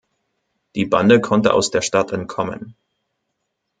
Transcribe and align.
Die 0.73 0.85
Bande 0.87 1.21
konnte 1.21 1.53
aus 1.53 1.69
der 1.69 1.83
Stadt 1.83 2.11
entkommen. 2.11 2.75